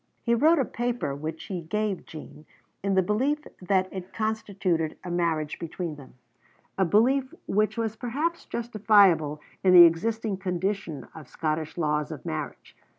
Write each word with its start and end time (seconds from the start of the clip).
He 0.23 0.33
wrote 0.33 0.57
a 0.57 0.65
paper 0.65 1.13
which 1.13 1.43
he 1.43 1.61
gave 1.61 2.07
Jean, 2.07 2.47
in 2.81 2.95
the 2.95 3.03
belief 3.03 3.45
that 3.61 3.87
it 3.93 4.11
constituted 4.11 4.97
a 5.03 5.11
marriage 5.11 5.59
between 5.59 5.93
them, 5.95 6.15
a 6.75 6.85
belief 6.85 7.31
which 7.45 7.77
was 7.77 7.95
perhaps 7.97 8.45
justifiable 8.45 9.39
in 9.63 9.73
the 9.73 9.83
existing 9.85 10.37
condition 10.37 11.07
of 11.13 11.27
Scottish 11.29 11.77
laws 11.77 12.11
of 12.11 12.25
marriage. 12.25 12.75